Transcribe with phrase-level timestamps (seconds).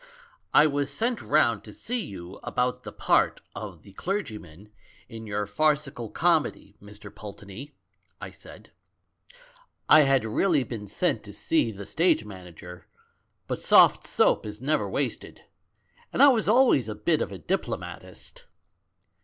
[0.29, 4.71] *' 'I was sent round to see you about the part of the clergyman
[5.07, 7.75] in your farcical comedy, Mr, Pulteney,'
[8.19, 8.71] I said.
[9.87, 12.87] I had really been sent to see the stage manager,
[13.45, 15.41] but soft soap is never wasted,
[16.11, 18.45] and I was always a bit of a diplomatist.